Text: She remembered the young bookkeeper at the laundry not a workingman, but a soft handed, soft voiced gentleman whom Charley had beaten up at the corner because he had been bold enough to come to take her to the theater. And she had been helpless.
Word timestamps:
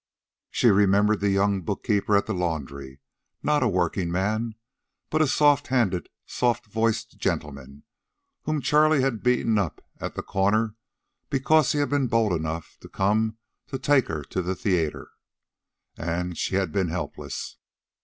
She 0.49 0.71
remembered 0.71 1.19
the 1.19 1.29
young 1.29 1.61
bookkeeper 1.61 2.17
at 2.17 2.25
the 2.25 2.33
laundry 2.33 3.01
not 3.43 3.61
a 3.61 3.67
workingman, 3.67 4.55
but 5.11 5.21
a 5.21 5.27
soft 5.27 5.67
handed, 5.67 6.09
soft 6.25 6.65
voiced 6.65 7.19
gentleman 7.19 7.83
whom 8.45 8.61
Charley 8.63 9.01
had 9.01 9.21
beaten 9.21 9.59
up 9.59 9.79
at 9.99 10.15
the 10.15 10.23
corner 10.23 10.73
because 11.29 11.73
he 11.73 11.77
had 11.77 11.89
been 11.91 12.07
bold 12.07 12.33
enough 12.33 12.79
to 12.79 12.89
come 12.89 13.37
to 13.67 13.77
take 13.77 14.07
her 14.07 14.23
to 14.23 14.41
the 14.41 14.55
theater. 14.55 15.11
And 15.97 16.35
she 16.35 16.55
had 16.55 16.71
been 16.71 16.87
helpless. 16.87 17.57